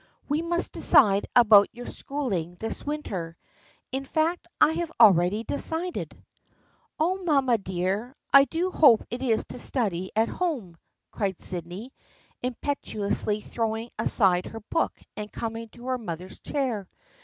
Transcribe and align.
"We 0.27 0.41
must 0.41 0.71
decide 0.73 1.27
about 1.35 1.69
your 1.73 1.85
school 1.85 2.33
ing 2.33 2.55
this 2.55 2.83
winter. 2.83 3.37
In 3.91 4.03
fact, 4.03 4.47
I 4.59 4.71
have 4.71 4.91
already 4.99 5.43
decided!"" 5.43 6.19
Oh, 6.99 7.23
mamma 7.23 7.59
dear, 7.59 8.15
I 8.33 8.45
do 8.45 8.71
hope 8.71 9.03
it 9.11 9.21
is 9.21 9.45
to 9.49 9.59
study 9.59 10.09
at 10.15 10.27
home," 10.27 10.75
cried 11.11 11.39
Sydney, 11.39 11.93
impetuously 12.41 13.41
throwing 13.41 13.91
aside 13.99 14.47
her 14.47 14.61
book 14.71 14.99
and 15.15 15.31
coming 15.31 15.69
to 15.69 15.85
her 15.85 15.99
mother's 15.99 16.39
chair. 16.39 16.89